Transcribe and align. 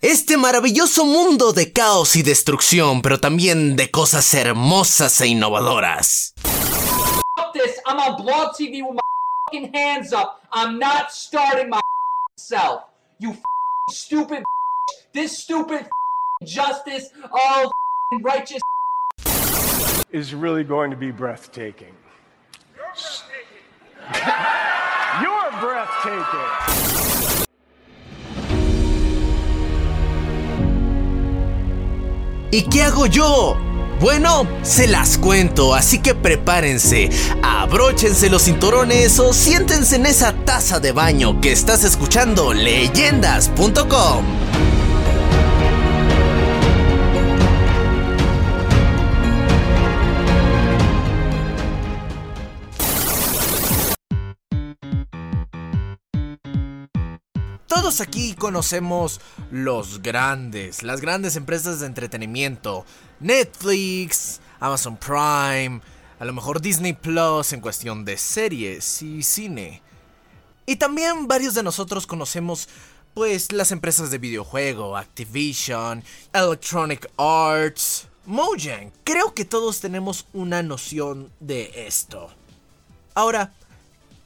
Este 0.00 0.36
maravilloso 0.36 1.04
mundo 1.06 1.52
de 1.52 1.72
caos 1.72 2.14
y 2.14 2.22
destrucción, 2.22 3.02
pero 3.02 3.18
también 3.18 3.74
de 3.74 3.90
cosas 3.90 4.32
hermosas 4.32 5.20
e 5.20 5.26
innovadoras. 5.26 6.34
Self. 12.36 12.84
You 13.18 13.36
stupid. 13.90 14.44
This 15.12 15.38
stupid 15.38 15.88
justice 16.44 17.10
of 17.22 17.70
righteous. 18.22 18.60
is 20.10 20.34
really 20.34 20.64
going 20.64 20.90
to 20.90 20.96
be 20.96 21.10
breathtaking. 21.10 21.94
You're 22.76 22.86
breathtaking. 24.10 24.34
You're 25.22 25.50
breathtaking. 25.60 27.44
¿Y 32.52 32.62
qué 32.70 32.82
hago 32.82 33.06
yo? 33.06 33.63
Bueno, 34.00 34.46
se 34.62 34.86
las 34.86 35.18
cuento, 35.18 35.74
así 35.74 35.98
que 35.98 36.14
prepárense, 36.14 37.10
abróchense 37.42 38.28
los 38.28 38.42
cinturones 38.42 39.18
o 39.18 39.32
siéntense 39.32 39.96
en 39.96 40.06
esa 40.06 40.32
taza 40.44 40.80
de 40.80 40.92
baño 40.92 41.40
que 41.40 41.52
estás 41.52 41.84
escuchando 41.84 42.52
leyendas.com. 42.52 44.24
Todos 57.84 58.00
aquí 58.00 58.34
conocemos 58.34 59.20
los 59.50 60.00
grandes, 60.00 60.82
las 60.82 61.00
grandes 61.00 61.36
empresas 61.36 61.80
de 61.80 61.86
entretenimiento. 61.86 62.86
Netflix, 63.24 64.38
Amazon 64.60 64.98
Prime, 64.98 65.80
a 66.18 66.24
lo 66.26 66.34
mejor 66.34 66.60
Disney 66.60 66.92
Plus 66.92 67.54
en 67.54 67.62
cuestión 67.62 68.04
de 68.04 68.18
series 68.18 69.00
y 69.00 69.22
cine. 69.22 69.80
Y 70.66 70.76
también 70.76 71.26
varios 71.26 71.54
de 71.54 71.62
nosotros 71.62 72.06
conocemos 72.06 72.68
pues 73.14 73.50
las 73.50 73.72
empresas 73.72 74.10
de 74.10 74.18
videojuego, 74.18 74.94
Activision, 74.94 76.04
Electronic 76.34 77.10
Arts, 77.16 78.08
Mojang. 78.26 78.92
Creo 79.04 79.32
que 79.32 79.46
todos 79.46 79.80
tenemos 79.80 80.26
una 80.34 80.62
noción 80.62 81.30
de 81.40 81.86
esto. 81.86 82.28
Ahora, 83.14 83.54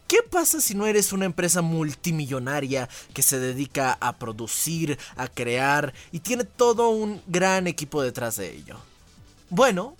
¿Qué 0.08 0.22
pasa 0.22 0.62
si 0.62 0.74
no 0.74 0.86
eres 0.86 1.12
una 1.12 1.26
empresa 1.26 1.60
multimillonaria 1.60 2.88
que 3.12 3.22
se 3.22 3.38
dedica 3.38 3.98
a 4.00 4.16
producir, 4.16 4.98
a 5.16 5.28
crear 5.28 5.92
y 6.12 6.20
tiene 6.20 6.44
todo 6.44 6.88
un 6.88 7.20
gran 7.26 7.66
equipo 7.66 8.02
detrás 8.02 8.36
de 8.36 8.56
ello? 8.56 8.78
Bueno, 9.50 9.98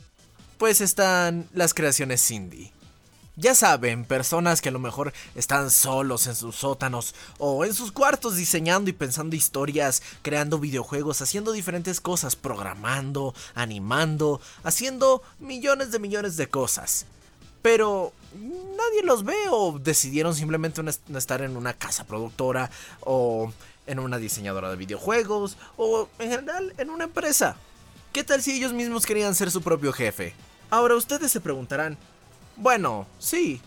pues 0.56 0.80
están 0.80 1.46
las 1.52 1.74
creaciones 1.74 2.30
indie. 2.30 2.72
Ya 3.36 3.54
saben, 3.54 4.06
personas 4.06 4.62
que 4.62 4.70
a 4.70 4.72
lo 4.72 4.78
mejor 4.78 5.12
están 5.34 5.70
solos 5.70 6.26
en 6.26 6.34
sus 6.34 6.56
sótanos 6.56 7.14
o 7.36 7.66
en 7.66 7.74
sus 7.74 7.92
cuartos 7.92 8.34
diseñando 8.34 8.88
y 8.88 8.94
pensando 8.94 9.36
historias, 9.36 10.02
creando 10.22 10.58
videojuegos, 10.58 11.20
haciendo 11.20 11.52
diferentes 11.52 12.00
cosas, 12.00 12.34
programando, 12.34 13.34
animando, 13.54 14.40
haciendo 14.64 15.22
millones 15.38 15.92
de 15.92 15.98
millones 15.98 16.38
de 16.38 16.48
cosas. 16.48 17.04
Pero 17.68 18.14
nadie 18.34 19.02
los 19.04 19.24
ve 19.24 19.36
o 19.50 19.78
decidieron 19.78 20.34
simplemente 20.34 20.80
estar 21.14 21.42
en 21.42 21.54
una 21.54 21.74
casa 21.74 22.06
productora 22.06 22.70
o 23.00 23.52
en 23.86 23.98
una 23.98 24.16
diseñadora 24.16 24.70
de 24.70 24.76
videojuegos 24.76 25.58
o 25.76 26.08
en 26.18 26.30
general 26.30 26.72
en 26.78 26.88
una 26.88 27.04
empresa. 27.04 27.56
¿Qué 28.14 28.24
tal 28.24 28.40
si 28.40 28.52
ellos 28.52 28.72
mismos 28.72 29.04
querían 29.04 29.34
ser 29.34 29.50
su 29.50 29.60
propio 29.60 29.92
jefe? 29.92 30.32
Ahora 30.70 30.94
ustedes 30.94 31.30
se 31.30 31.42
preguntarán, 31.42 31.98
bueno, 32.56 33.06
sí, 33.18 33.60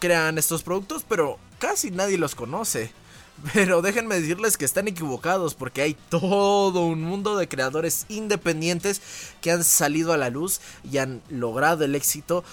crean 0.00 0.36
estos 0.36 0.64
productos, 0.64 1.04
pero 1.08 1.38
casi 1.60 1.92
nadie 1.92 2.18
los 2.18 2.34
conoce. 2.34 2.92
Pero 3.52 3.82
déjenme 3.82 4.20
decirles 4.20 4.56
que 4.56 4.64
están 4.64 4.86
equivocados 4.86 5.54
porque 5.54 5.82
hay 5.82 5.96
todo 6.08 6.86
un 6.86 7.02
mundo 7.02 7.36
de 7.36 7.48
creadores 7.48 8.06
independientes 8.08 9.02
que 9.40 9.50
han 9.50 9.64
salido 9.64 10.12
a 10.12 10.16
la 10.16 10.30
luz 10.30 10.60
y 10.88 10.98
han 10.98 11.20
logrado 11.28 11.84
el 11.84 11.96
éxito 11.96 12.44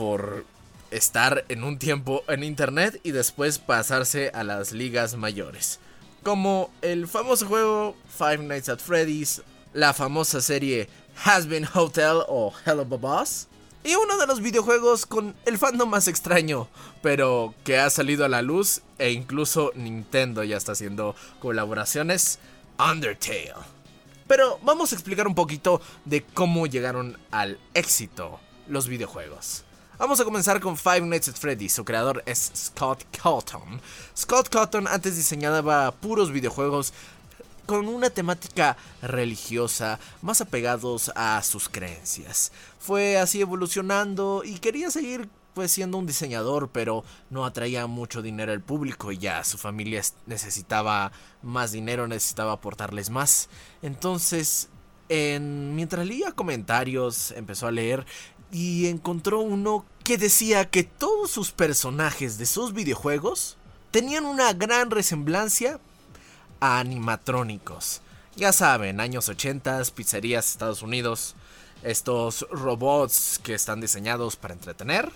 por 0.00 0.46
estar 0.90 1.44
en 1.50 1.62
un 1.62 1.78
tiempo 1.78 2.24
en 2.26 2.42
internet 2.42 2.98
y 3.02 3.10
después 3.10 3.58
pasarse 3.58 4.30
a 4.32 4.44
las 4.44 4.72
ligas 4.72 5.14
mayores. 5.14 5.78
Como 6.22 6.70
el 6.80 7.06
famoso 7.06 7.46
juego 7.46 7.94
Five 8.08 8.38
Nights 8.38 8.70
at 8.70 8.78
Freddy's, 8.78 9.42
la 9.74 9.92
famosa 9.92 10.40
serie 10.40 10.88
Has 11.22 11.46
Been 11.46 11.68
Hotel 11.74 12.22
o 12.28 12.50
Hello 12.64 12.86
Boss. 12.86 13.48
Y 13.84 13.94
uno 13.94 14.16
de 14.16 14.26
los 14.26 14.40
videojuegos 14.40 15.04
con 15.04 15.36
el 15.44 15.58
fandom 15.58 15.90
más 15.90 16.08
extraño, 16.08 16.66
pero 17.02 17.54
que 17.62 17.78
ha 17.78 17.90
salido 17.90 18.24
a 18.24 18.30
la 18.30 18.40
luz 18.40 18.80
e 18.98 19.10
incluso 19.10 19.70
Nintendo 19.74 20.44
ya 20.44 20.56
está 20.56 20.72
haciendo 20.72 21.14
colaboraciones, 21.40 22.38
Undertale. 22.78 23.52
Pero 24.26 24.58
vamos 24.62 24.92
a 24.92 24.94
explicar 24.94 25.26
un 25.26 25.34
poquito 25.34 25.82
de 26.06 26.22
cómo 26.22 26.66
llegaron 26.66 27.18
al 27.30 27.58
éxito 27.74 28.40
los 28.66 28.88
videojuegos. 28.88 29.64
Vamos 30.00 30.18
a 30.18 30.24
comenzar 30.24 30.60
con 30.60 30.78
Five 30.78 31.02
Nights 31.02 31.28
at 31.28 31.34
Freddy's. 31.34 31.74
Su 31.74 31.84
creador 31.84 32.22
es 32.24 32.50
Scott 32.56 33.04
Cawthon. 33.22 33.82
Scott 34.16 34.48
Cawthon 34.48 34.88
antes 34.88 35.14
diseñaba 35.14 35.92
puros 35.92 36.32
videojuegos 36.32 36.94
con 37.66 37.86
una 37.86 38.08
temática 38.08 38.78
religiosa, 39.02 40.00
más 40.22 40.40
apegados 40.40 41.12
a 41.14 41.42
sus 41.42 41.68
creencias. 41.68 42.50
Fue 42.78 43.18
así 43.18 43.42
evolucionando 43.42 44.40
y 44.42 44.58
quería 44.58 44.90
seguir 44.90 45.28
pues 45.52 45.70
siendo 45.70 45.98
un 45.98 46.06
diseñador, 46.06 46.70
pero 46.72 47.04
no 47.28 47.44
atraía 47.44 47.86
mucho 47.86 48.22
dinero 48.22 48.52
al 48.52 48.62
público 48.62 49.12
y 49.12 49.18
ya 49.18 49.44
su 49.44 49.58
familia 49.58 50.00
necesitaba 50.24 51.12
más 51.42 51.72
dinero, 51.72 52.08
necesitaba 52.08 52.52
aportarles 52.52 53.10
más. 53.10 53.50
Entonces, 53.82 54.70
en, 55.10 55.74
mientras 55.74 56.06
leía 56.06 56.32
comentarios, 56.32 57.32
empezó 57.32 57.66
a 57.66 57.70
leer 57.70 58.06
y 58.52 58.86
encontró 58.86 59.40
uno 59.40 59.84
que 60.04 60.18
decía 60.18 60.68
que 60.68 60.82
todos 60.82 61.30
sus 61.30 61.52
personajes 61.52 62.38
de 62.38 62.46
sus 62.46 62.72
videojuegos 62.72 63.56
tenían 63.90 64.24
una 64.24 64.52
gran 64.52 64.90
resemblancia 64.90 65.78
a 66.60 66.78
animatrónicos. 66.78 68.00
Ya 68.36 68.52
saben, 68.52 69.00
años 69.00 69.28
80, 69.28 69.82
pizzerías 69.94 70.50
Estados 70.50 70.82
Unidos, 70.82 71.34
estos 71.82 72.46
robots 72.50 73.40
que 73.42 73.54
están 73.54 73.80
diseñados 73.80 74.36
para 74.36 74.54
entretener. 74.54 75.10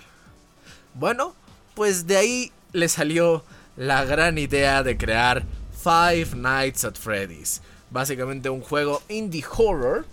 Bueno, 0.93 1.35
pues 1.73 2.07
de 2.07 2.17
ahí 2.17 2.51
le 2.71 2.89
salió 2.89 3.43
la 3.77 4.05
gran 4.05 4.37
idea 4.37 4.83
de 4.83 4.97
crear 4.97 5.43
Five 5.83 6.35
Nights 6.35 6.85
at 6.85 6.95
Freddy's. 6.95 7.61
Básicamente 7.89 8.49
un 8.49 8.61
juego 8.61 9.01
indie 9.07 9.45
horror 9.57 10.05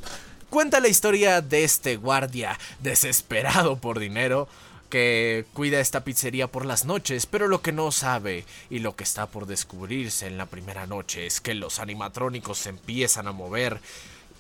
cuenta 0.53 0.81
la 0.81 0.89
historia 0.89 1.41
de 1.41 1.65
este 1.65 1.97
guardia 1.97 2.59
desesperado 2.81 3.77
por 3.77 3.99
dinero 3.99 4.49
que 4.91 5.47
cuida 5.55 5.81
esta 5.81 6.05
pizzería 6.05 6.47
por 6.47 6.67
las 6.67 6.85
noches, 6.85 7.25
pero 7.25 7.49
lo 7.49 7.63
que 7.63 7.73
no 7.73 7.91
sabe 7.91 8.45
y 8.69 8.81
lo 8.81 8.95
que 8.95 9.03
está 9.03 9.27
por 9.27 9.47
descubrirse 9.47 10.27
en 10.27 10.37
la 10.37 10.45
primera 10.45 10.87
noche 10.87 11.25
es 11.25 11.41
que 11.41 11.55
los 11.55 11.79
animatrónicos 11.79 12.59
se 12.59 12.69
empiezan 12.69 13.29
a 13.29 13.33
mover 13.33 13.81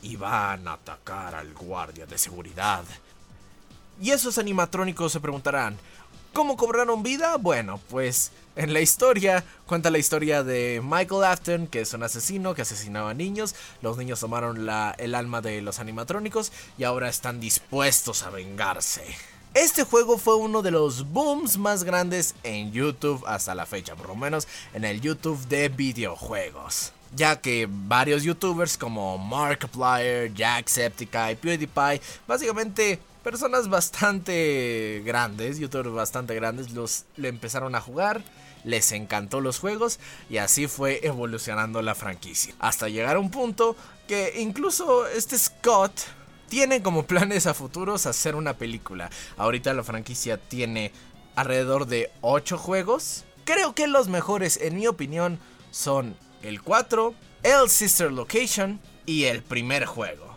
y 0.02 0.16
van 0.16 0.68
a 0.68 0.74
atacar 0.74 1.34
al 1.34 1.54
guardia 1.54 2.04
de 2.04 2.18
seguridad. 2.18 2.84
Y 3.98 4.10
esos 4.10 4.36
animatrónicos 4.36 5.12
se 5.12 5.20
preguntarán, 5.20 5.78
¿Cómo 6.32 6.56
cobraron 6.56 7.02
vida? 7.02 7.36
Bueno, 7.36 7.78
pues 7.90 8.32
en 8.56 8.72
la 8.72 8.80
historia 8.80 9.44
cuenta 9.66 9.90
la 9.90 9.98
historia 9.98 10.42
de 10.42 10.80
Michael 10.82 11.24
Afton, 11.24 11.66
que 11.66 11.82
es 11.82 11.92
un 11.92 12.02
asesino 12.02 12.54
que 12.54 12.62
asesinaba 12.62 13.12
niños. 13.12 13.54
Los 13.82 13.98
niños 13.98 14.20
tomaron 14.20 14.64
la, 14.64 14.94
el 14.98 15.14
alma 15.14 15.42
de 15.42 15.60
los 15.60 15.78
animatrónicos 15.78 16.50
y 16.78 16.84
ahora 16.84 17.10
están 17.10 17.38
dispuestos 17.38 18.22
a 18.22 18.30
vengarse. 18.30 19.04
Este 19.52 19.84
juego 19.84 20.16
fue 20.16 20.36
uno 20.36 20.62
de 20.62 20.70
los 20.70 21.12
booms 21.12 21.58
más 21.58 21.84
grandes 21.84 22.34
en 22.44 22.72
YouTube 22.72 23.22
hasta 23.26 23.54
la 23.54 23.66
fecha, 23.66 23.94
por 23.94 24.08
lo 24.08 24.16
menos 24.16 24.48
en 24.72 24.84
el 24.84 25.02
YouTube 25.02 25.38
de 25.48 25.68
videojuegos. 25.68 26.92
Ya 27.14 27.38
que 27.42 27.68
varios 27.70 28.22
youtubers 28.22 28.78
como 28.78 29.18
Markiplier, 29.18 30.32
Jacksepticeye, 30.32 31.36
PewDiePie, 31.36 32.00
básicamente 32.26 32.98
personas 33.22 33.68
bastante 33.68 35.02
grandes, 35.04 35.58
youtubers 35.58 35.92
bastante 35.92 36.34
grandes, 36.34 36.72
los 36.72 37.04
le 37.16 37.28
empezaron 37.28 37.74
a 37.74 37.80
jugar, 37.80 38.22
les 38.64 38.92
encantó 38.92 39.40
los 39.40 39.58
juegos 39.58 39.98
y 40.28 40.38
así 40.38 40.66
fue 40.66 41.00
evolucionando 41.02 41.82
la 41.82 41.94
franquicia. 41.94 42.54
Hasta 42.58 42.88
llegar 42.88 43.16
a 43.16 43.20
un 43.20 43.30
punto 43.30 43.76
que 44.06 44.34
incluso 44.40 45.06
este 45.06 45.38
Scott 45.38 45.92
tiene 46.48 46.82
como 46.82 47.06
planes 47.06 47.46
a 47.46 47.54
futuros 47.54 48.06
hacer 48.06 48.34
una 48.34 48.54
película. 48.54 49.10
Ahorita 49.36 49.72
la 49.72 49.82
franquicia 49.82 50.36
tiene 50.36 50.92
alrededor 51.34 51.86
de 51.86 52.10
8 52.20 52.58
juegos. 52.58 53.24
Creo 53.44 53.74
que 53.74 53.86
los 53.86 54.08
mejores, 54.08 54.58
en 54.60 54.76
mi 54.76 54.86
opinión, 54.86 55.38
son 55.70 56.16
el 56.42 56.60
4, 56.62 57.14
el 57.42 57.70
Sister 57.70 58.12
Location 58.12 58.80
y 59.06 59.24
el 59.24 59.42
primer 59.42 59.86
juego. 59.86 60.31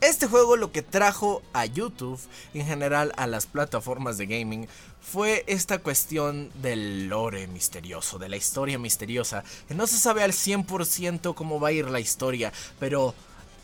Este 0.00 0.26
juego 0.26 0.56
lo 0.56 0.72
que 0.72 0.82
trajo 0.82 1.42
a 1.54 1.64
YouTube, 1.64 2.20
en 2.52 2.66
general 2.66 3.12
a 3.16 3.26
las 3.26 3.46
plataformas 3.46 4.18
de 4.18 4.26
gaming, 4.26 4.68
fue 5.00 5.42
esta 5.46 5.78
cuestión 5.78 6.50
del 6.60 7.08
lore 7.08 7.46
misterioso, 7.46 8.18
de 8.18 8.28
la 8.28 8.36
historia 8.36 8.78
misteriosa, 8.78 9.42
que 9.68 9.74
no 9.74 9.86
se 9.86 9.98
sabe 9.98 10.22
al 10.22 10.32
100% 10.32 11.34
cómo 11.34 11.60
va 11.60 11.68
a 11.68 11.72
ir 11.72 11.88
la 11.88 12.00
historia, 12.00 12.52
pero 12.78 13.14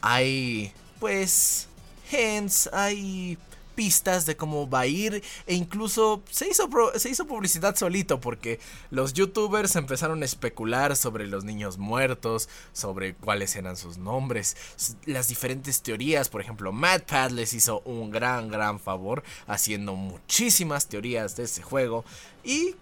hay, 0.00 0.72
pues, 1.00 1.68
hints, 2.10 2.70
hay 2.72 3.36
de 3.82 4.36
cómo 4.36 4.68
va 4.68 4.80
a 4.80 4.86
ir 4.86 5.22
e 5.46 5.54
incluso 5.54 6.22
se 6.30 6.48
hizo, 6.48 6.68
se 6.96 7.10
hizo 7.10 7.26
publicidad 7.26 7.74
solito 7.74 8.20
porque 8.20 8.60
los 8.90 9.12
youtubers 9.12 9.74
empezaron 9.76 10.22
a 10.22 10.24
especular 10.24 10.96
sobre 10.96 11.26
los 11.26 11.44
niños 11.44 11.78
muertos, 11.78 12.48
sobre 12.72 13.14
cuáles 13.14 13.56
eran 13.56 13.76
sus 13.76 13.98
nombres, 13.98 14.56
las 15.04 15.28
diferentes 15.28 15.82
teorías, 15.82 16.28
por 16.28 16.40
ejemplo, 16.40 16.72
MadPad 16.72 17.32
les 17.32 17.52
hizo 17.54 17.80
un 17.80 18.10
gran 18.10 18.48
gran 18.48 18.78
favor 18.78 19.24
haciendo 19.46 19.94
muchísimas 19.94 20.86
teorías 20.86 21.36
de 21.36 21.44
ese 21.44 21.62
juego 21.62 22.04
y 22.44 22.76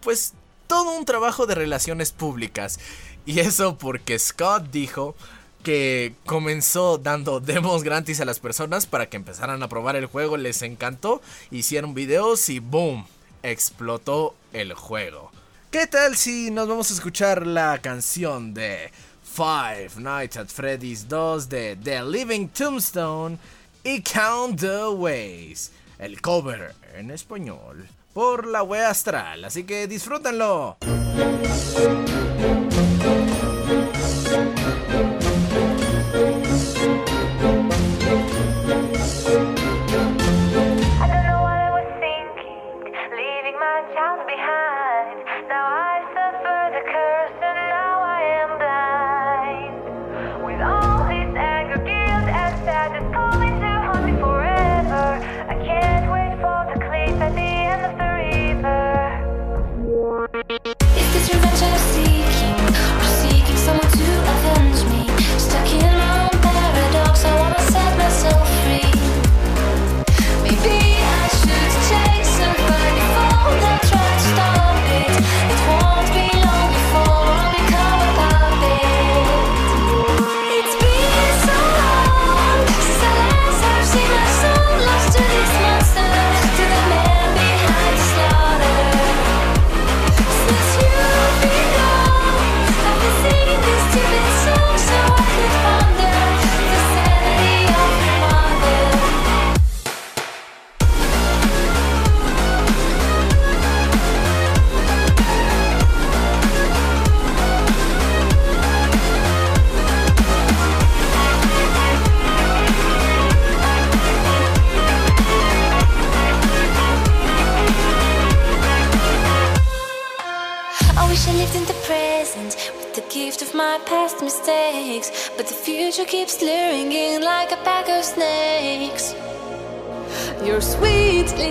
pues 0.00 0.34
todo 0.66 0.96
un 0.96 1.04
trabajo 1.04 1.46
de 1.46 1.54
relaciones 1.54 2.12
públicas. 2.12 2.80
Y 3.24 3.38
eso 3.38 3.78
porque 3.78 4.18
Scott 4.18 4.70
dijo 4.72 5.14
que 5.62 6.14
comenzó 6.26 6.98
dando 6.98 7.40
demos 7.40 7.82
gratis 7.82 8.20
a 8.20 8.24
las 8.24 8.40
personas 8.40 8.86
para 8.86 9.06
que 9.06 9.16
empezaran 9.16 9.62
a 9.62 9.68
probar 9.68 9.96
el 9.96 10.06
juego, 10.06 10.36
les 10.36 10.62
encantó, 10.62 11.22
hicieron 11.50 11.94
videos 11.94 12.48
y 12.48 12.58
boom, 12.58 13.06
explotó 13.42 14.34
el 14.52 14.74
juego. 14.74 15.30
¿Qué 15.70 15.86
tal 15.86 16.16
si 16.16 16.50
nos 16.50 16.68
vamos 16.68 16.90
a 16.90 16.94
escuchar 16.94 17.46
la 17.46 17.78
canción 17.78 18.52
de 18.52 18.90
Five 19.24 19.92
Nights 19.96 20.36
at 20.36 20.48
Freddy's 20.48 21.08
2 21.08 21.48
de 21.48 21.76
The 21.76 22.04
Living 22.04 22.48
Tombstone 22.48 23.38
y 23.82 24.02
Count 24.02 24.60
the 24.60 24.88
Ways, 24.88 25.72
el 25.98 26.20
cover 26.20 26.74
en 26.94 27.10
español 27.10 27.88
por 28.12 28.46
la 28.46 28.62
wea 28.62 28.90
astral, 28.90 29.44
así 29.44 29.64
que 29.64 29.86
disfrútenlo. 29.88 30.76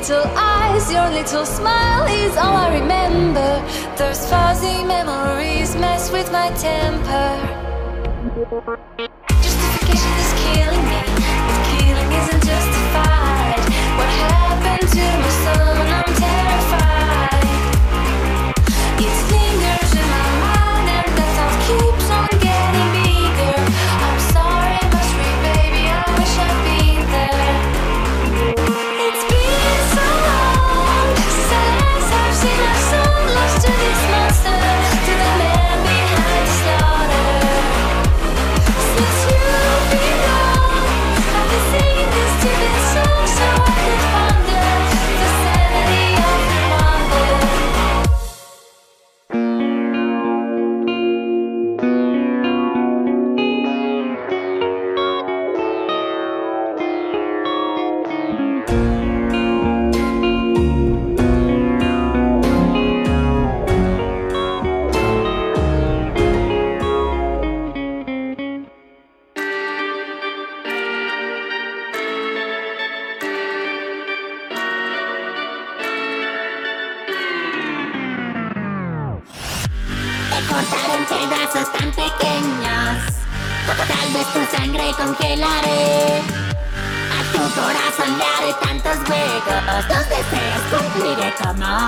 Little 0.01 0.31
eyes, 0.36 0.91
your 0.91 1.08
little 1.12 1.46
smile 1.46 2.08
is 2.08 2.36
all 2.36 2.55
I 2.55 2.74
remember. 2.79 3.62
Those 3.98 4.27
fuzzy 4.27 4.84
memories 4.84 5.75
mess 5.75 6.12
with 6.12 6.31
my 6.31 6.50
temper. 6.58 7.62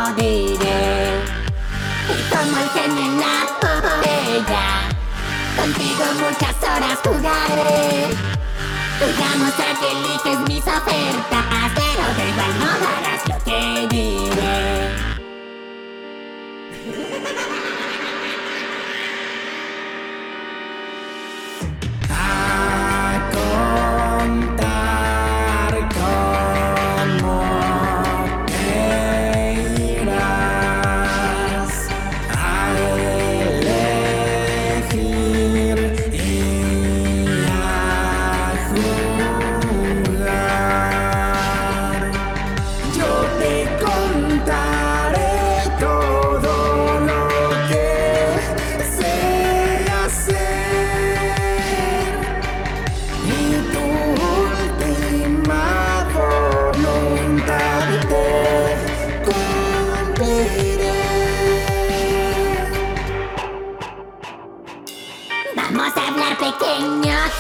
Y 0.05 0.57
como 2.29 2.57
el 2.57 2.69
genio 2.72 3.05
en 3.05 3.19
la 3.22 3.48
botella. 3.62 4.65
Contigo 5.55 6.03
muchas 6.19 6.55
horas 6.62 7.00
jugaré. 7.01 8.10
Jugamos 9.00 9.53
a 9.53 9.79
que 9.79 9.88
eliges 9.91 10.39
mis 10.50 10.67
ofertas, 10.67 11.72
pero 11.74 12.05
de 12.17 12.24
igual 12.29 12.53
modo 12.60 12.86
harás 12.98 13.24
lo 13.29 13.38
que 13.45 13.60
diré. 13.95 14.22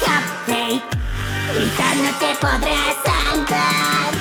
Cupcake. 0.01 0.83
Grita 1.53 1.87
no 1.95 2.11
te 2.19 2.29
podrás 2.41 2.95
salvar. 3.05 4.11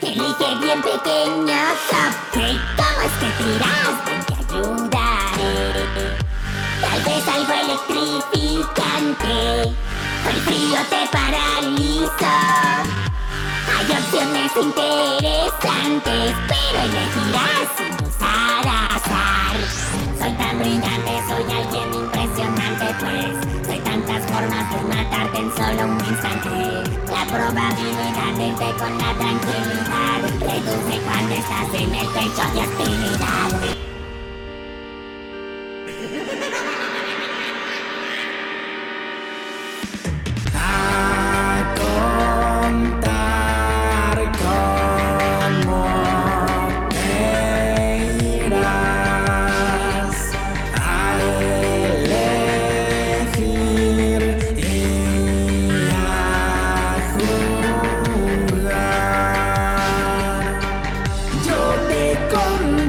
Elige 0.00 0.48
bien 0.60 0.80
pequeño 0.82 1.60
cupcake. 1.88 2.60
¿Cómo 2.76 3.00
es 3.06 3.14
que 3.20 3.28
tiras? 3.38 3.94
Te 4.26 4.34
ayudaré. 4.34 5.52
Tal 6.80 7.00
vez 7.04 7.24
algo 7.28 7.52
electrificante. 7.52 9.36
El 10.30 10.38
frío 10.42 10.80
te 10.90 11.02
paraliza. 11.10 12.34
Hay 13.74 13.86
opciones 13.90 14.52
interesantes, 14.56 16.34
pero 16.48 16.78
elegirás 16.84 17.68
sin 17.76 17.94
usar 18.06 18.64
azar. 18.90 19.56
Soy 20.18 20.32
tan 20.34 20.54
brillante, 20.58 21.12
soy 21.28 21.46
alguien 21.52 21.88
impresionante, 21.94 22.86
pues 23.00 23.61
de 24.48 24.82
matarte 24.88 25.38
en 25.38 25.52
solo 25.52 25.86
un 25.86 26.04
instante. 26.04 26.48
La 27.06 27.24
probabilidad 27.26 28.34
de 28.36 28.46
irte 28.48 28.72
con 28.78 28.98
la 28.98 29.14
tranquilidad 29.14 30.20
reduce 30.40 31.00
cuando 31.04 31.34
estás 31.34 31.68
en 31.74 31.94
el 31.94 32.06
pecho 32.08 32.42
de 32.52 32.60
hostilidad. 32.60 33.91
Camille, 62.30 62.81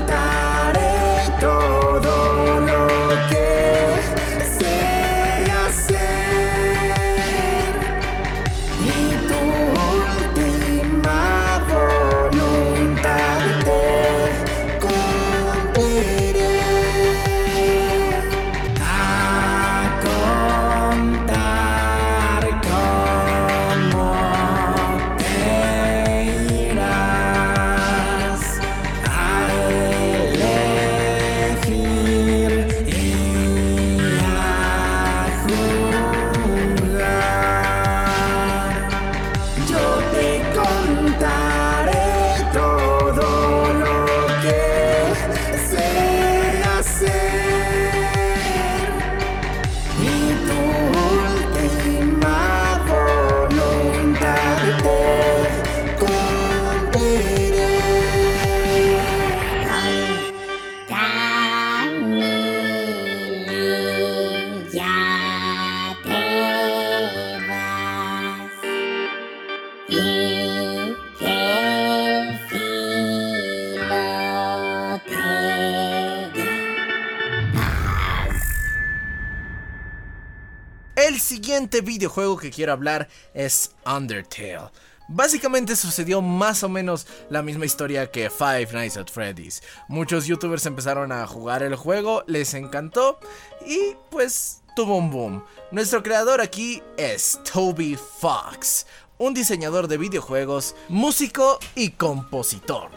siguiente 81.74 81.92
videojuego 81.92 82.38
que 82.38 82.52
quiero 82.52 82.72
hablar 82.72 83.08
es 83.34 83.72
Undertale. 83.84 84.70
Básicamente 85.08 85.76
sucedió 85.76 86.22
más 86.22 86.62
o 86.64 86.70
menos 86.70 87.08
la 87.32 87.42
misma 87.42 87.66
historia 87.66 88.12
que 88.12 88.30
Five 88.30 88.70
Nights 88.74 88.98
at 88.98 89.10
Freddy's. 89.10 89.64
Muchos 89.88 90.28
youtubers 90.28 90.68
empezaron 90.68 91.12
a 91.12 91.26
jugar 91.26 91.64
el 91.64 91.76
juego, 91.76 92.24
les 92.28 92.54
encantó 92.54 93.20
y 93.66 93.96
pues 94.12 94.62
tuvo 94.76 94.98
un 94.98 95.10
boom. 95.10 95.44
Nuestro 95.72 96.04
creador 96.04 96.42
aquí 96.42 96.84
es 96.96 97.40
Toby 97.52 97.98
Fox, 98.20 98.86
un 99.18 99.34
diseñador 99.34 99.88
de 99.88 99.98
videojuegos, 99.98 100.76
músico 100.90 101.58
y 101.74 101.92
compositor. 101.92 102.92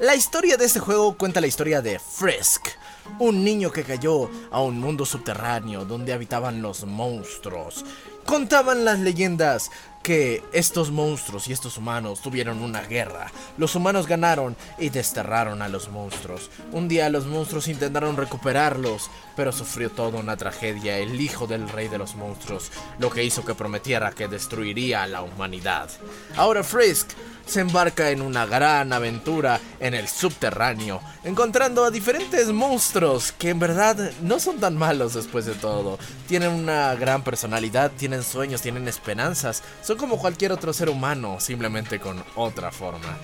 La 0.00 0.16
historia 0.16 0.56
de 0.56 0.64
este 0.64 0.80
juego 0.80 1.16
cuenta 1.16 1.40
la 1.40 1.46
historia 1.46 1.80
de 1.80 2.00
Frisk, 2.00 2.66
un 3.20 3.44
niño 3.44 3.70
que 3.70 3.84
cayó 3.84 4.28
a 4.50 4.60
un 4.60 4.80
mundo 4.80 5.06
subterráneo 5.06 5.84
donde 5.84 6.12
habitaban 6.12 6.62
los 6.62 6.84
monstruos. 6.84 7.84
Contaban 8.26 8.84
las 8.84 8.98
leyendas 8.98 9.70
que 10.02 10.42
estos 10.52 10.90
monstruos 10.90 11.46
y 11.46 11.52
estos 11.52 11.78
humanos 11.78 12.20
tuvieron 12.20 12.60
una 12.60 12.82
guerra. 12.82 13.30
Los 13.56 13.76
humanos 13.76 14.08
ganaron 14.08 14.56
y 14.80 14.88
desterraron 14.88 15.62
a 15.62 15.68
los 15.68 15.88
monstruos. 15.88 16.50
Un 16.72 16.88
día 16.88 17.08
los 17.08 17.26
monstruos 17.26 17.68
intentaron 17.68 18.16
recuperarlos, 18.16 19.10
pero 19.36 19.52
sufrió 19.52 19.90
toda 19.90 20.18
una 20.18 20.36
tragedia 20.36 20.98
el 20.98 21.20
hijo 21.20 21.46
del 21.46 21.68
rey 21.68 21.86
de 21.86 21.98
los 21.98 22.16
monstruos, 22.16 22.72
lo 22.98 23.10
que 23.10 23.22
hizo 23.22 23.44
que 23.44 23.54
prometiera 23.54 24.10
que 24.10 24.26
destruiría 24.26 25.04
a 25.04 25.06
la 25.06 25.22
humanidad. 25.22 25.88
Ahora 26.36 26.64
Frisk 26.64 27.12
se 27.46 27.60
embarca 27.60 28.10
en 28.10 28.22
una 28.22 28.46
gran 28.46 28.92
aventura 28.92 29.60
en 29.80 29.94
el 29.94 30.08
subterráneo, 30.08 31.00
encontrando 31.24 31.84
a 31.84 31.90
diferentes 31.90 32.48
monstruos 32.48 33.32
que 33.32 33.50
en 33.50 33.58
verdad 33.58 34.12
no 34.22 34.40
son 34.40 34.58
tan 34.58 34.76
malos 34.76 35.14
después 35.14 35.46
de 35.46 35.54
todo. 35.54 35.98
Tienen 36.26 36.50
una 36.50 36.94
gran 36.94 37.22
personalidad, 37.22 37.92
tienen 37.92 38.22
sueños, 38.22 38.62
tienen 38.62 38.88
esperanzas, 38.88 39.62
son 39.82 39.98
como 39.98 40.18
cualquier 40.18 40.52
otro 40.52 40.72
ser 40.72 40.88
humano, 40.88 41.38
simplemente 41.40 42.00
con 42.00 42.22
otra 42.34 42.70
forma. 42.70 43.18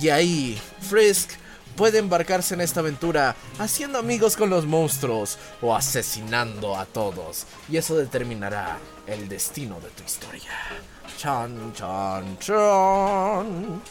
Y 0.00 0.08
ahí, 0.08 0.60
Frisk 0.80 1.30
puede 1.76 1.98
embarcarse 1.98 2.54
en 2.54 2.60
esta 2.60 2.80
aventura 2.80 3.36
haciendo 3.58 3.98
amigos 3.98 4.36
con 4.36 4.50
los 4.50 4.66
monstruos 4.66 5.38
o 5.60 5.74
asesinando 5.74 6.76
a 6.76 6.84
todos. 6.84 7.46
Y 7.68 7.76
eso 7.76 7.96
determinará 7.96 8.78
el 9.06 9.28
destino 9.28 9.80
de 9.80 9.88
tu 9.90 10.02
historia. 10.04 10.50
Chan, 11.18 11.72
chan, 11.74 12.38
chan. 12.38 13.82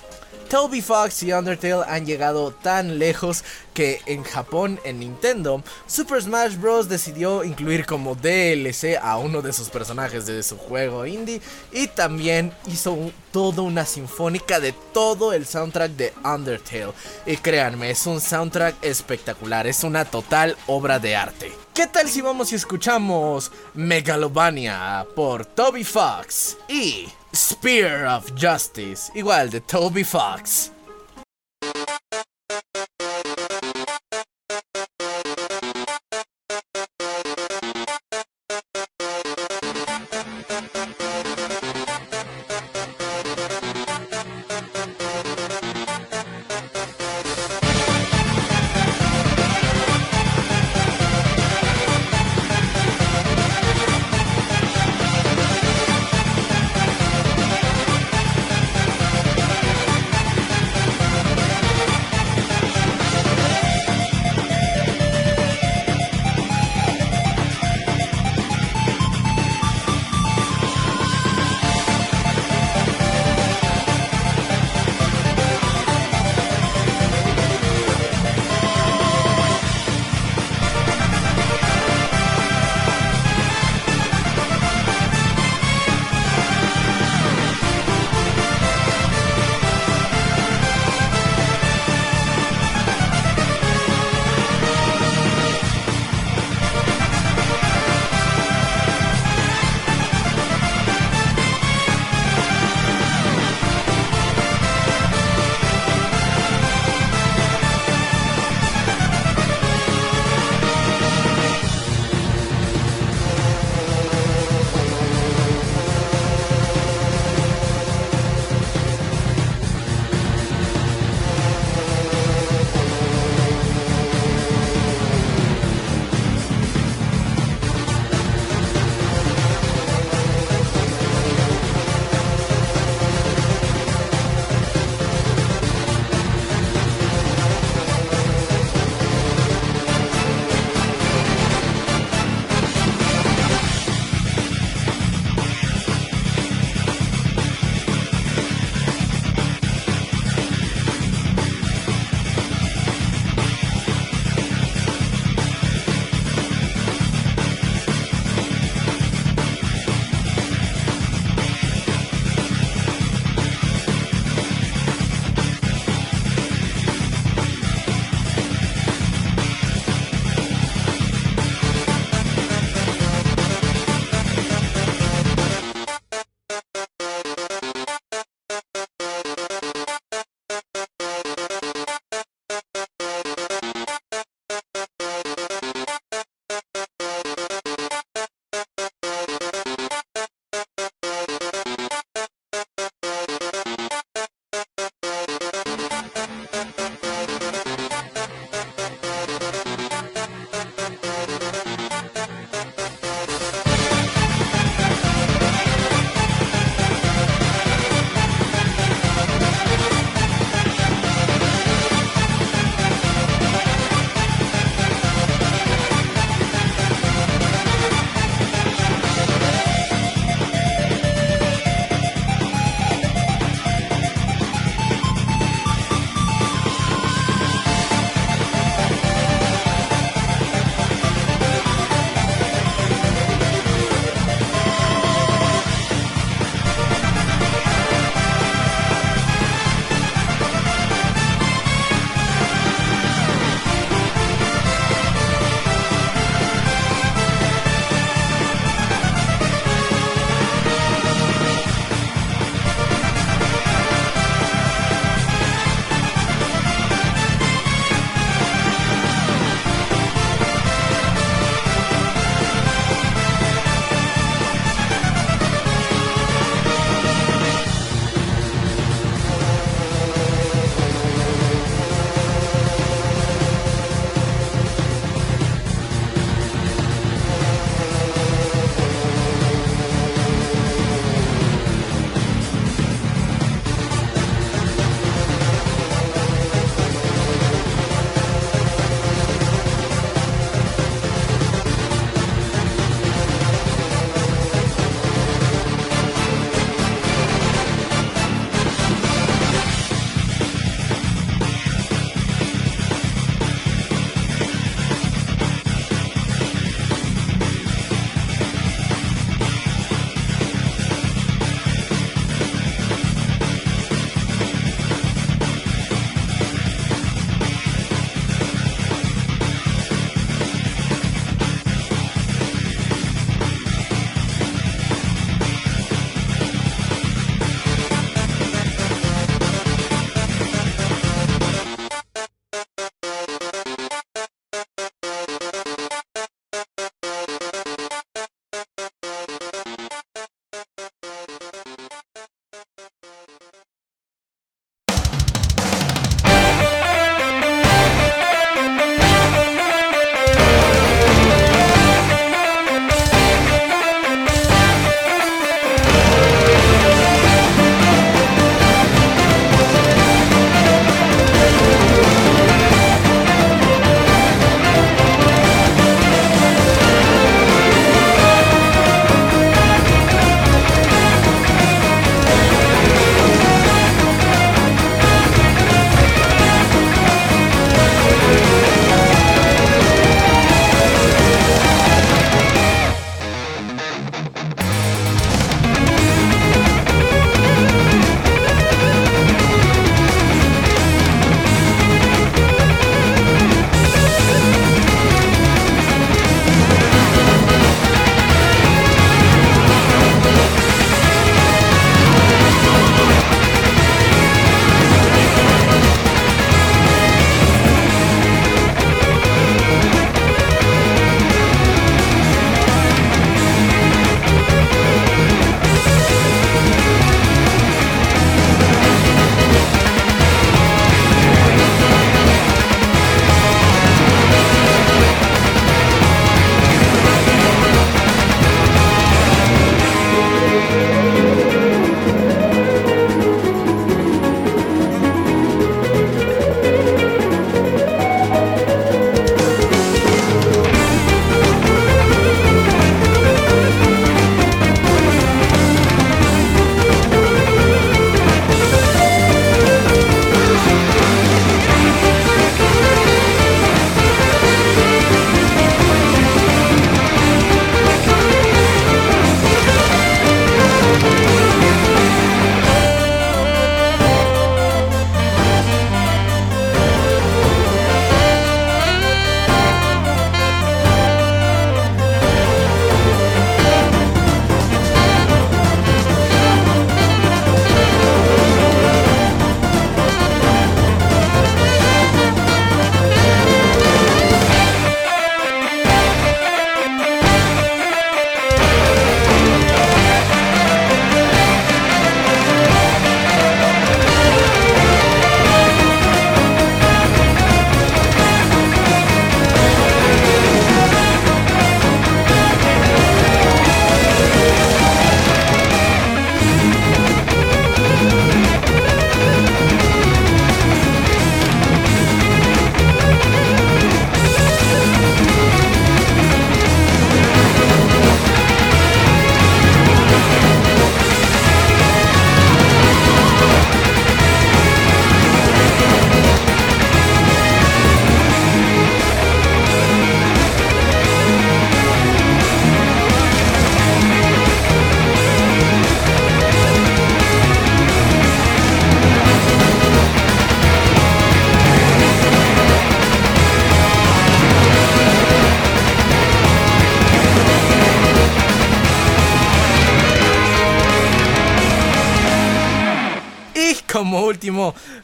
Toby 0.50 0.82
Fox 0.82 1.22
y 1.22 1.32
Undertale 1.32 1.84
han 1.88 2.08
llegado 2.08 2.50
tan 2.52 2.98
lejos 2.98 3.44
que 3.76 4.02
en 4.08 4.24
Japón, 4.24 4.80
en 4.84 5.00
Nintendo, 5.00 5.62
Super 5.86 6.24
Smash 6.24 6.56
Bros. 6.58 6.90
decidió 6.90 7.44
incluir 7.44 7.86
como 7.86 8.16
DLC 8.16 8.98
a 9.00 9.18
uno 9.18 9.44
de 9.44 9.54
sus 9.54 9.70
personajes 9.70 10.26
de 10.26 10.42
su 10.42 10.58
juego 10.58 11.06
indie 11.06 11.40
y 11.72 11.86
también 11.88 12.52
hizo 12.66 12.94
un- 12.94 13.14
toda 13.32 13.62
una 13.62 13.86
sinfónica 13.86 14.60
de 14.60 14.74
todo 14.92 15.34
el 15.34 15.46
soundtrack 15.46 15.92
de 15.92 16.14
Undertale. 16.24 16.94
Y 17.28 17.38
créanme, 17.38 17.92
es 17.92 18.08
un 18.08 18.20
soundtrack 18.20 18.76
espectacular, 18.82 19.68
es 19.68 19.84
una 19.84 20.04
total 20.06 20.58
obra 20.66 20.98
de 20.98 21.16
arte. 21.16 21.52
¿Qué 21.80 21.88
tal 21.88 22.10
si 22.10 22.20
vamos 22.20 22.52
y 22.52 22.56
escuchamos 22.56 23.54
Megalovania 23.74 25.08
por 25.16 25.46
Toby 25.46 25.86
Fox 25.86 26.58
y 26.68 27.08
Spear 27.34 28.06
of 28.06 28.34
Justice, 28.38 29.10
igual 29.16 29.50
de 29.50 29.62
Toby 29.62 30.04
Fox? 30.04 30.74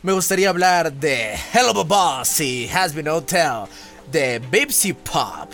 Me 0.05 0.13
gustaría 0.13 0.49
hablar 0.49 0.93
de 0.93 1.33
Hell 1.51 1.65
of 1.65 1.77
a 1.79 1.83
Boss 1.83 2.39
y 2.39 2.69
Has 2.69 2.93
Been 2.93 3.07
Hotel 3.07 3.63
de 4.11 4.37
Bipsy 4.51 4.93
Pop. 4.93 5.49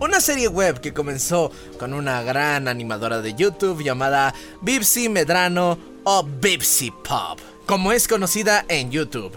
Una 0.00 0.18
serie 0.18 0.48
web 0.48 0.80
que 0.80 0.94
comenzó 0.94 1.52
con 1.78 1.92
una 1.92 2.22
gran 2.22 2.68
animadora 2.68 3.20
de 3.20 3.34
YouTube 3.34 3.82
llamada 3.82 4.32
Bipsy 4.62 5.10
Medrano 5.10 5.78
o 6.04 6.24
Bipsy 6.24 6.90
Pop, 6.90 7.38
como 7.66 7.92
es 7.92 8.08
conocida 8.08 8.64
en 8.66 8.90
YouTube. 8.90 9.36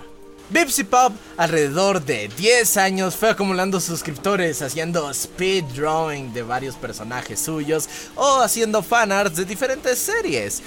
Bipsy 0.50 0.86
Pop 0.86 1.12
alrededor 1.36 2.02
de 2.06 2.30
10 2.30 2.78
años 2.78 3.18
fue 3.18 3.32
acumulando 3.32 3.82
suscriptores 3.82 4.62
haciendo 4.62 5.12
speed 5.12 5.66
drawing 5.76 6.32
de 6.32 6.44
varios 6.44 6.76
personajes 6.76 7.42
suyos 7.42 7.90
o 8.16 8.40
haciendo 8.40 8.82
fanarts 8.82 9.36
de 9.36 9.44
diferentes 9.44 10.00
series. 10.00 10.62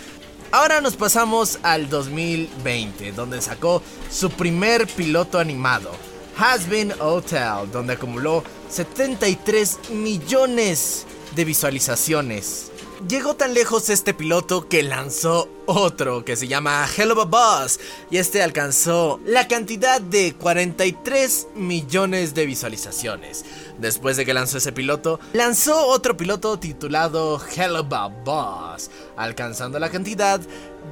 Ahora 0.51 0.81
nos 0.81 0.97
pasamos 0.97 1.59
al 1.63 1.91
2020, 1.91 3.13
donde 3.13 3.43
sacó 3.43 3.83
su 4.11 4.31
primer 4.31 4.87
piloto 4.87 5.39
animado, 5.39 5.91
Has 6.39 6.67
Been 6.67 6.95
Hotel, 7.01 7.71
donde 7.71 7.93
acumuló 7.93 8.43
73 8.71 9.91
millones 9.91 11.07
de 11.37 11.45
visualizaciones. 11.45 12.73
Llegó 13.07 13.37
tan 13.37 13.55
lejos 13.55 13.91
este 13.91 14.13
piloto 14.13 14.69
que 14.69 14.83
lanzó 14.83 15.49
otro 15.67 16.25
que 16.25 16.35
se 16.35 16.49
llama 16.49 16.85
Hell 16.97 17.13
of 17.13 17.33
a 17.33 17.67
y 18.11 18.17
este 18.17 18.43
alcanzó 18.43 19.21
la 19.25 19.47
cantidad 19.47 20.01
de 20.01 20.35
43 20.35 21.47
millones 21.55 22.35
de 22.35 22.47
visualizaciones. 22.47 23.45
Después 23.79 24.17
de 24.17 24.27
que 24.27 24.35
lanzó 24.35 24.59
ese 24.59 24.73
piloto, 24.73 25.21
lanzó 25.33 25.87
otro 25.87 26.17
piloto 26.17 26.59
titulado 26.59 27.41
Hell 27.55 27.77
of 27.77 27.93
a 27.93 28.77
alcanzando 29.17 29.79
la 29.79 29.91
cantidad 29.91 30.41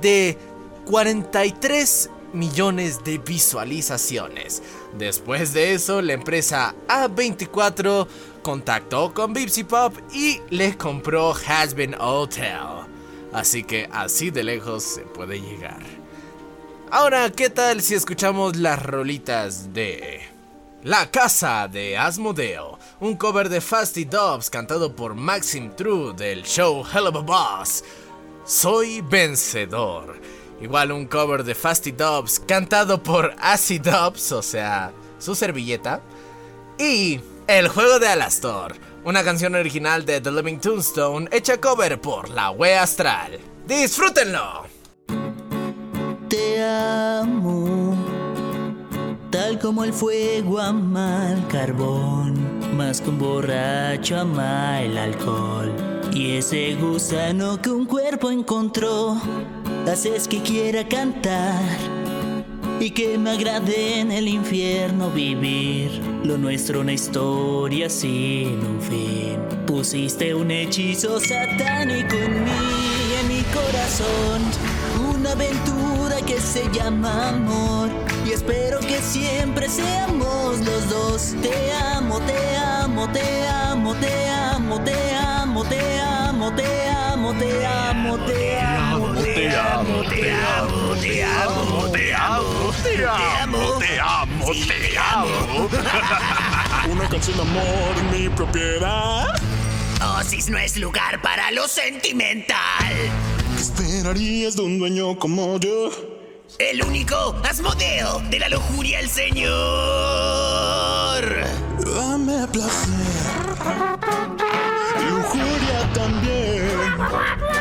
de 0.00 0.38
43 0.84 2.10
millones 2.32 3.02
de 3.02 3.18
visualizaciones. 3.18 4.62
Después 4.96 5.52
de 5.52 5.74
eso, 5.74 6.02
la 6.02 6.12
empresa 6.12 6.74
A24 6.86 8.06
contactó 8.46 9.12
con 9.12 9.32
Bipsy 9.32 9.64
Pop 9.64 9.92
y 10.12 10.40
le 10.50 10.76
compró 10.78 11.34
Has 11.48 11.74
Been 11.74 11.96
Hotel. 11.98 12.86
Así 13.32 13.64
que 13.64 13.88
así 13.90 14.30
de 14.30 14.44
lejos 14.44 14.84
se 14.84 15.00
puede 15.00 15.40
llegar. 15.40 15.80
Ahora, 16.92 17.28
¿qué 17.32 17.50
tal 17.50 17.82
si 17.82 17.94
escuchamos 17.96 18.54
las 18.54 18.80
rolitas 18.80 19.74
de 19.74 20.20
La 20.84 21.10
Casa 21.10 21.66
de 21.66 21.98
Asmodeo? 21.98 22.78
Un 23.00 23.16
cover 23.16 23.48
de 23.48 23.60
Fasty 23.60 24.04
Dubs 24.04 24.48
cantado 24.48 24.94
por 24.94 25.16
Maxim 25.16 25.74
True 25.74 26.14
del 26.14 26.44
show 26.44 26.86
Hell 26.86 27.08
of 27.08 27.16
a 27.16 27.22
Boss. 27.22 27.82
Soy 28.44 29.00
vencedor. 29.00 30.20
Igual 30.60 30.92
un 30.92 31.06
cover 31.06 31.42
de 31.42 31.56
Fasty 31.56 31.90
Dubs 31.90 32.38
cantado 32.38 33.02
por 33.02 33.34
Acid 33.40 33.80
Dubs, 33.80 34.30
o 34.30 34.40
sea, 34.40 34.92
su 35.18 35.34
servilleta. 35.34 36.00
Y 36.78 37.20
El 37.48 37.68
juego 37.68 38.00
de 38.00 38.08
Alastor, 38.08 38.74
una 39.04 39.22
canción 39.22 39.54
original 39.54 40.04
de 40.04 40.20
The 40.20 40.32
Living 40.32 40.58
Tombstone 40.58 41.28
hecha 41.30 41.60
cover 41.60 42.00
por 42.00 42.28
la 42.28 42.50
Wea 42.50 42.82
Astral. 42.82 43.38
¡Disfrútenlo! 43.68 44.64
Te 46.28 46.64
amo, 46.64 47.96
tal 49.30 49.60
como 49.60 49.84
el 49.84 49.92
fuego 49.92 50.58
ama 50.58 51.30
el 51.30 51.46
carbón, 51.46 52.76
más 52.76 53.00
que 53.00 53.10
un 53.10 53.18
borracho 53.20 54.18
ama 54.18 54.82
el 54.82 54.98
alcohol. 54.98 55.72
Y 56.12 56.38
ese 56.38 56.74
gusano 56.74 57.62
que 57.62 57.70
un 57.70 57.86
cuerpo 57.86 58.32
encontró, 58.32 59.20
haces 59.88 60.26
que 60.26 60.42
quiera 60.42 60.88
cantar 60.88 61.62
y 62.80 62.90
que 62.90 63.16
me 63.18 63.30
agrade 63.30 64.00
en 64.00 64.12
el 64.12 64.28
infierno 64.28 65.10
vivir. 65.10 65.90
Lo 66.24 66.36
nuestro 66.36 66.80
una 66.80 66.92
historia 66.92 67.88
sin 67.88 68.64
un 68.64 68.80
fin. 68.80 69.38
Pusiste 69.66 70.34
un 70.34 70.50
hechizo 70.50 71.20
satánico 71.20 72.16
en 72.16 72.44
mí, 72.44 72.50
en 73.20 73.28
mi 73.28 73.42
corazón. 73.44 74.42
Una 75.14 75.32
aventura 75.32 76.16
que 76.26 76.40
se 76.40 76.68
llama 76.72 77.30
amor. 77.30 77.88
Y 78.26 78.32
espero 78.32 78.80
que 78.80 79.00
siempre 79.00 79.68
seamos 79.68 80.58
los 80.60 80.88
dos. 80.90 81.34
Te 81.42 81.72
amo, 81.72 82.20
te 82.20 82.56
amo, 82.56 83.08
te 83.12 83.48
amo, 83.48 83.94
te 83.94 84.28
amo, 84.28 84.78
te 84.80 85.14
amo, 85.14 85.64
te 85.64 85.98
amo, 85.98 86.50
te 86.50 86.50
amo, 86.50 86.52
te 86.52 86.88
amo, 86.90 87.32
te 87.34 87.66
amo, 87.66 88.16
te 88.26 88.60
amo, 88.60 88.95
te 89.36 89.54
amo, 89.54 90.02
te 90.08 90.32
amo, 90.32 90.94
te 90.98 91.22
amo, 91.22 91.90
te 91.92 92.14
amo, 92.14 92.72
te 92.72 93.04
amo, 93.04 93.78
te 93.78 94.98
amo. 94.98 95.68
Una 96.90 97.06
canción 97.06 97.36
de 97.36 97.42
amor, 97.42 98.02
mi 98.12 98.30
propiedad. 98.30 99.26
Osis 100.18 100.48
no 100.48 100.56
es 100.56 100.78
lugar 100.78 101.20
para 101.20 101.50
lo 101.50 101.68
sentimental. 101.68 102.94
¿Qué 103.56 103.60
esperarías 103.60 104.56
de 104.56 104.62
un 104.62 104.78
dueño 104.78 105.18
como 105.18 105.60
yo? 105.60 105.90
El 106.58 106.82
único 106.82 107.36
Asmodeo 107.44 108.22
de 108.30 108.38
la 108.38 108.48
lujuria 108.48 109.00
el 109.00 109.10
señor. 109.10 109.50
Dame 111.84 112.46
placer. 112.48 113.26
Lujuria 115.10 115.92
también. 115.92 117.55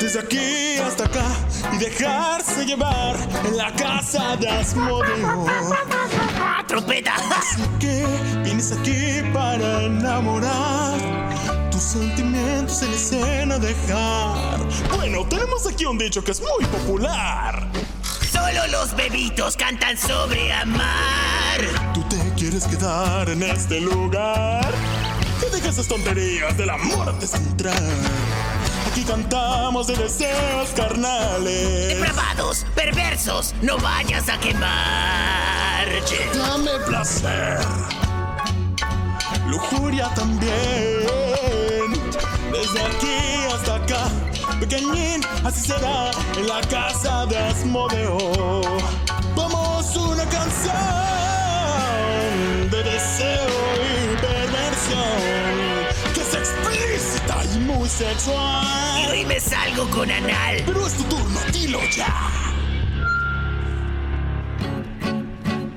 Desde 0.00 0.20
aquí 0.20 0.78
hasta 0.78 1.04
acá 1.04 1.24
y 1.72 1.78
dejarse 1.78 2.64
llevar 2.64 3.16
en 3.44 3.56
la 3.56 3.72
casa 3.74 4.36
de 4.36 4.48
Asmodeo. 4.48 5.44
Trompeta. 6.68 7.14
Así 7.16 7.62
que 7.80 8.06
vienes 8.44 8.72
aquí 8.72 9.22
para 9.34 9.82
enamorar. 9.82 10.98
Tus 11.70 11.82
sentimientos 11.82 12.80
en 12.82 12.92
escena 12.92 13.58
dejar. 13.58 14.60
Bueno, 14.96 15.26
tenemos 15.28 15.66
aquí 15.66 15.84
un 15.84 15.98
dicho 15.98 16.22
que 16.22 16.30
es 16.30 16.40
muy 16.40 16.64
popular. 16.66 17.68
Solo 18.30 18.66
los 18.70 18.94
bebitos 18.94 19.56
cantan 19.56 19.98
sobre 19.98 20.52
amar. 20.52 21.60
¿Tú 21.92 22.02
te 22.04 22.16
quieres 22.36 22.64
quedar 22.66 23.28
en 23.30 23.42
este 23.42 23.80
lugar? 23.80 24.72
Que 25.40 25.46
dejes 25.50 25.70
esas 25.70 25.88
tonterías 25.88 26.56
del 26.56 26.70
amor 26.70 27.18
de 27.18 27.26
central. 27.26 27.82
Aquí 28.90 29.04
cantamos 29.04 29.86
de 29.86 29.96
deseos 29.96 30.70
carnales. 30.74 31.88
Depravados, 31.88 32.64
perversos, 32.74 33.54
no 33.60 33.76
vayas 33.78 34.28
a 34.30 34.38
quemar. 34.38 35.86
Dame 36.34 36.70
placer. 36.86 37.58
Lujuria 39.46 40.08
también. 40.14 40.52
Desde 42.50 42.80
aquí 42.80 43.54
hasta 43.54 43.74
acá. 43.74 44.08
Pequeñín, 44.58 45.20
así 45.44 45.66
será 45.68 46.10
en 46.38 46.48
la 46.48 46.60
casa 46.62 47.26
de 47.26 47.36
Asmodeo. 47.36 48.62
Vamos 49.36 49.96
una 49.96 50.24
canción 50.24 50.97
sexual. 57.98 59.02
Y 59.02 59.06
hoy 59.10 59.24
me 59.24 59.40
salgo 59.40 59.88
con 59.90 60.08
anal. 60.10 60.62
Pero 60.64 60.86
es 60.86 60.94
tu 60.94 61.02
turno, 61.04 61.40
dilo 61.52 61.80
ya. 61.90 62.54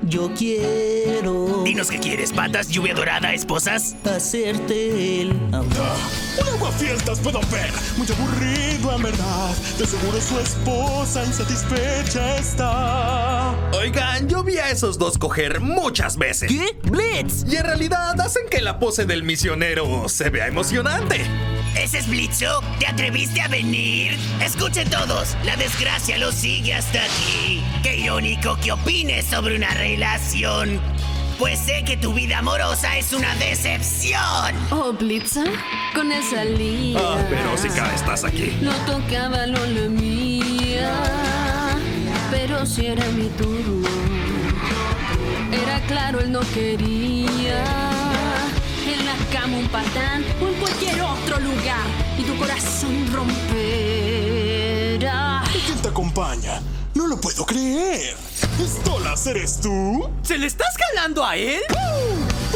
Yo 0.02 0.30
quiero 0.34 1.62
Dinos 1.64 1.88
qué 1.88 1.98
quieres, 1.98 2.32
patas, 2.32 2.68
lluvia 2.68 2.94
dorada, 2.94 3.32
esposas. 3.32 3.96
hacerte 4.04 5.22
el 5.22 5.30
amor. 5.52 5.96
Un 6.40 6.48
aguafiestas 6.48 7.18
puedo 7.20 7.40
ver, 7.50 7.70
muy 7.96 8.06
aburrido 8.06 8.94
en 8.94 9.02
verdad. 9.02 9.56
De 9.78 9.86
seguro 9.86 10.20
su 10.20 10.38
esposa 10.38 11.24
insatisfecha 11.24 12.36
está. 12.36 13.54
Oigan, 13.72 14.28
yo 14.28 14.44
vi 14.44 14.58
a 14.58 14.70
esos 14.70 14.98
dos 14.98 15.18
coger 15.18 15.60
muchas 15.60 16.16
veces. 16.18 16.48
¿Qué? 16.50 16.76
¡Blitz! 16.88 17.44
Y 17.50 17.56
en 17.56 17.64
realidad 17.64 18.20
hacen 18.20 18.48
que 18.50 18.60
la 18.60 18.78
pose 18.78 19.06
del 19.06 19.22
misionero 19.22 20.08
se 20.08 20.30
vea 20.30 20.46
emocionante. 20.46 21.24
¿Ese 21.76 21.98
es 21.98 22.06
Blitzo? 22.06 22.62
¿Te 22.78 22.86
atreviste 22.86 23.40
a 23.40 23.48
venir? 23.48 24.18
Escuchen 24.40 24.88
todos, 24.90 25.36
la 25.44 25.56
desgracia 25.56 26.18
lo 26.18 26.30
sigue 26.30 26.74
hasta 26.74 27.02
aquí. 27.02 27.62
Qué 27.82 27.96
irónico 27.96 28.56
que 28.62 28.72
opines 28.72 29.26
sobre 29.26 29.56
una 29.56 29.70
relación. 29.74 30.80
Pues 31.38 31.58
sé 31.58 31.82
que 31.84 31.96
tu 31.96 32.12
vida 32.12 32.38
amorosa 32.38 32.96
es 32.98 33.12
una 33.12 33.34
decepción. 33.36 34.54
Oh, 34.70 34.92
Blitza, 34.92 35.44
con 35.94 36.12
esa 36.12 36.44
lía. 36.44 37.00
Ah, 37.02 37.18
pero 37.28 37.56
si 37.56 37.68
cada 37.68 37.94
estás 37.94 38.24
aquí. 38.24 38.56
No 38.60 38.72
tocaba, 38.86 39.46
no 39.46 39.64
la 39.64 39.88
mía. 39.88 40.92
Pero 42.30 42.64
si 42.66 42.86
era 42.86 43.04
mi 43.06 43.28
turno. 43.30 43.88
Era 45.50 45.80
claro, 45.86 46.20
él 46.20 46.30
no 46.30 46.40
quería. 46.54 47.91
Un 49.44 49.68
patán 49.68 50.24
o 50.40 50.46
en 50.46 50.54
cualquier 50.54 51.02
otro 51.02 51.40
lugar. 51.40 51.84
Y 52.16 52.22
tu 52.22 52.36
corazón 52.38 53.12
romperá. 53.12 53.42
¿Y 55.52 55.58
quién 55.58 55.78
te 55.82 55.88
acompaña? 55.88 56.62
No 56.94 57.08
lo 57.08 57.20
puedo 57.20 57.44
creer. 57.44 58.16
¿Stolas 58.64 59.26
eres 59.26 59.60
tú? 59.60 60.08
¿Se 60.22 60.38
le 60.38 60.46
estás 60.46 60.68
jalando 60.78 61.24
a 61.24 61.36
él? 61.36 61.60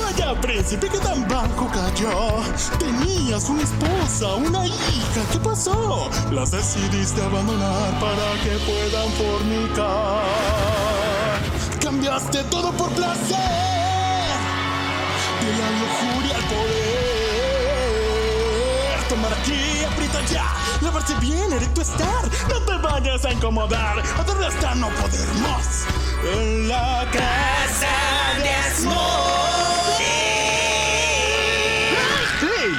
Vaya 0.00 0.40
príncipe 0.40 0.88
que 0.88 0.98
tan 0.98 1.26
bajo 1.26 1.68
cayó. 1.72 2.42
Tenías 2.78 3.48
una 3.48 3.62
esposa, 3.62 4.36
una 4.36 4.64
hija. 4.64 5.22
¿Qué 5.32 5.40
pasó? 5.40 6.08
Las 6.30 6.52
decidiste 6.52 7.20
abandonar 7.20 7.98
para 7.98 8.32
que 8.44 8.56
puedan 8.64 9.10
fornicar. 9.12 10.22
Cambiaste 11.82 12.44
todo 12.44 12.70
por 12.72 12.90
placer. 12.90 13.36
De 15.40 15.50
la 15.52 15.70
lujuria 15.80 16.36
al 16.36 16.44
poder. 16.44 16.75
Ya. 20.30 20.44
Lavarse 20.80 21.14
bien, 21.20 21.52
erecto 21.52 21.82
estar. 21.82 22.24
No 22.48 22.60
te 22.62 22.76
vayas 22.78 23.24
a 23.24 23.32
incomodar. 23.32 23.98
Hacerlo 23.98 24.46
hasta 24.46 24.74
no 24.74 24.88
poder 24.88 25.28
más. 25.42 25.86
En 26.34 26.68
la 26.68 27.06
casa 27.12 28.42
de 28.42 28.56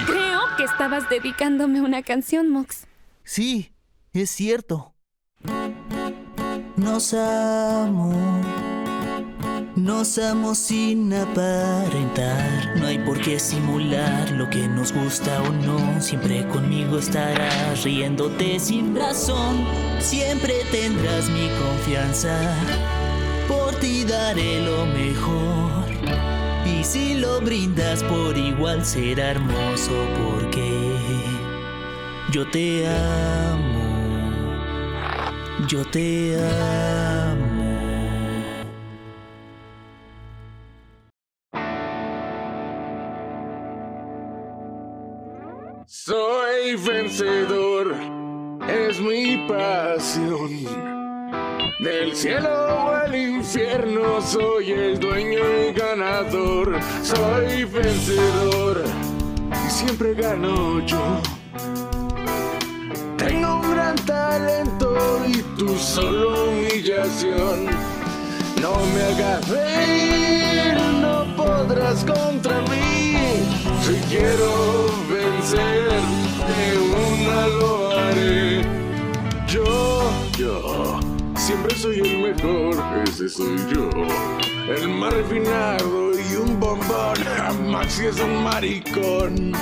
Creo 0.06 0.41
que 0.58 0.63
estabas 0.63 1.10
dedicándome 1.10 1.82
una 1.82 2.04
canción, 2.04 2.50
Mox. 2.50 2.88
Sí, 3.23 3.73
es 4.13 4.30
cierto. 4.30 4.93
Nos 6.76 7.13
amo. 7.13 8.66
Nos 9.78 10.18
amo 10.18 10.56
sin 10.56 11.13
aparentar. 11.13 12.76
No 12.78 12.88
hay 12.88 12.98
por 12.98 13.22
qué 13.22 13.40
simular 13.40 14.32
lo 14.32 14.50
que 14.50 14.68
nos 14.68 14.92
gusta 14.92 15.40
o 15.44 15.52
no. 15.52 16.02
Siempre 16.02 16.48
conmigo 16.48 16.98
estarás 16.98 17.84
riéndote 17.84 18.60
sin 18.60 18.96
razón. 18.96 19.63
Siempre 20.00 20.56
tendrás 20.72 21.30
mi 21.30 21.48
confianza. 21.60 22.40
Por 23.48 23.76
ti 23.76 24.04
daré 24.04 24.62
lo 24.66 24.88
mejor. 24.88 25.86
Y 26.66 26.84
si 26.84 27.13
lo 27.13 27.40
brindas 27.40 28.02
por 28.06 28.36
igual 28.36 28.84
será 28.84 29.30
hermoso 29.30 29.94
porque 30.18 30.98
yo 32.32 32.50
te 32.50 32.88
amo. 32.88 33.78
Yo 35.68 35.86
te 35.86 36.36
amo. 36.36 37.47
Vencedor, 46.88 47.95
es 48.67 49.00
mi 49.00 49.45
pasión. 49.47 50.50
Del 51.80 52.15
cielo 52.15 52.95
al 52.95 53.13
infierno 53.13 54.21
soy 54.21 54.71
el 54.71 55.00
dueño 55.00 55.39
y 55.39 55.73
ganador. 55.73 56.80
Soy 57.04 57.65
vencedor 57.65 58.84
y 59.52 59.69
siempre 59.69 60.13
gano 60.13 60.86
yo. 60.86 61.21
Tengo 63.17 63.60
un 63.60 63.71
gran 63.71 63.95
talento 63.97 65.21
y 65.28 65.41
tú 65.58 65.78
solo 65.78 66.45
humillación. 66.45 67.65
No 68.62 68.73
me 68.93 69.04
hagas 69.04 69.50
reír, 69.50 70.78
no 71.02 71.36
podrás 71.36 72.04
contra 72.06 72.62
mí. 72.62 73.17
Si 73.84 73.93
quiero 74.10 74.88
vencer, 75.10 75.87
Yo, 80.38 81.00
siempre 81.36 81.76
soy 81.76 82.00
el 82.00 82.19
mejor, 82.19 82.76
ese 83.08 83.28
soy 83.28 83.58
yo. 83.73 83.89
El 84.71 84.88
más 84.88 85.12
refinado 85.12 86.12
y 86.12 86.36
un 86.36 86.60
bombón, 86.60 87.17
Maxi 87.71 88.06
es 88.06 88.19
un 88.19 88.43
maricón. 88.43 89.54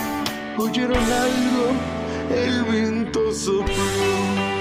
¿Oyeron 0.57 0.97
algo? 0.97 1.71
El 2.29 2.63
viento 2.65 3.33
sopló. 3.33 4.54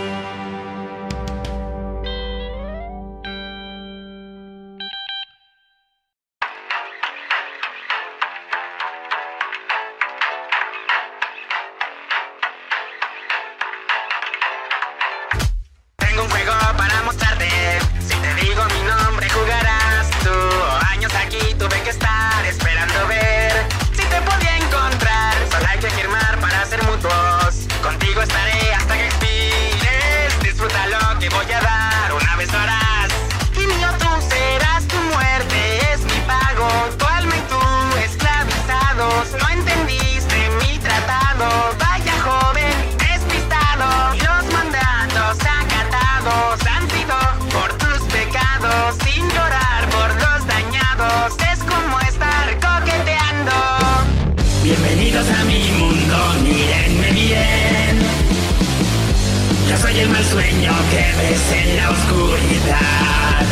Oscuridad. 62.05 63.47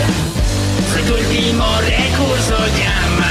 Soy 0.93 1.03
tu 1.03 1.15
último 1.15 1.65
recurso, 1.81 2.57
llama 2.79 3.22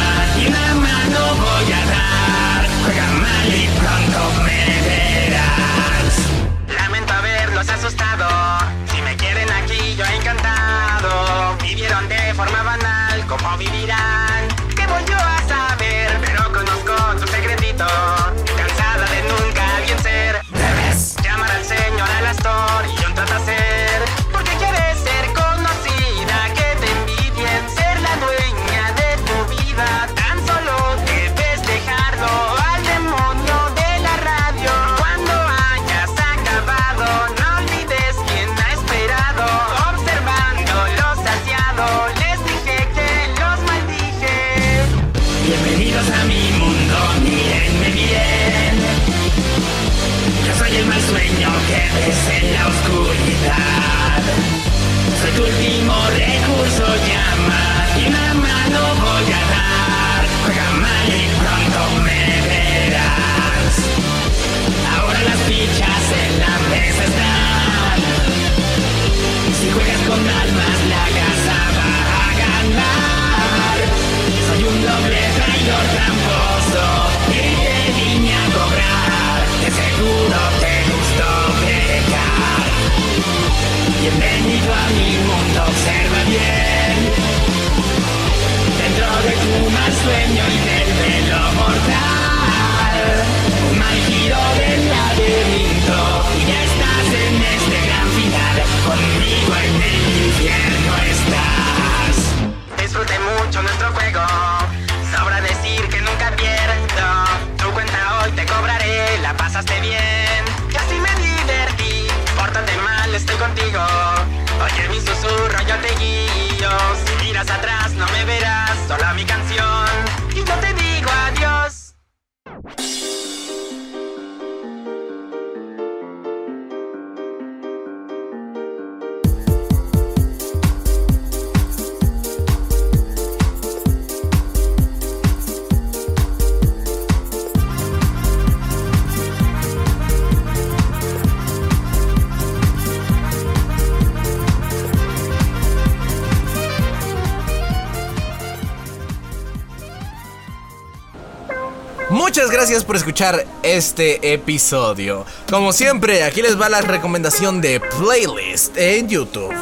Muchas 152.41 152.55
gracias 152.55 152.83
por 152.83 152.95
escuchar 152.95 153.45
este 153.61 154.33
episodio. 154.33 155.27
Como 155.47 155.71
siempre, 155.71 156.23
aquí 156.23 156.41
les 156.41 156.59
va 156.59 156.69
la 156.69 156.81
recomendación 156.81 157.61
de 157.61 157.79
playlist 157.79 158.75
en 158.77 159.07
YouTube 159.07 159.53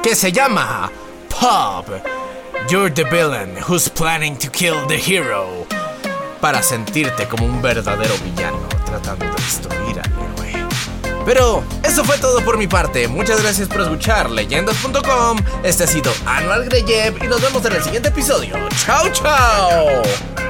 que 0.00 0.14
se 0.14 0.30
llama 0.30 0.92
Pop. 1.28 1.88
You're 2.68 2.88
the 2.88 3.02
villain 3.02 3.56
who's 3.68 3.88
planning 3.88 4.38
to 4.38 4.48
kill 4.48 4.76
the 4.86 4.94
hero. 4.96 5.66
Para 6.40 6.62
sentirte 6.62 7.26
como 7.26 7.46
un 7.46 7.60
verdadero 7.60 8.14
villano 8.18 8.60
tratando 8.86 9.24
de 9.24 9.32
destruir 9.32 9.98
al 9.98 10.12
héroe. 10.12 10.68
Pero 11.24 11.64
eso 11.82 12.04
fue 12.04 12.16
todo 12.18 12.44
por 12.44 12.58
mi 12.58 12.68
parte. 12.68 13.08
Muchas 13.08 13.42
gracias 13.42 13.66
por 13.66 13.80
escuchar 13.80 14.30
leyendas.com. 14.30 15.38
Este 15.64 15.82
ha 15.82 15.86
sido 15.88 16.12
Anual 16.26 16.66
Greyev 16.66 17.24
y 17.24 17.26
nos 17.26 17.42
vemos 17.42 17.64
en 17.64 17.72
el 17.72 17.82
siguiente 17.82 18.10
episodio. 18.10 18.54
¡Chao, 18.86 19.10
chao! 19.10 20.49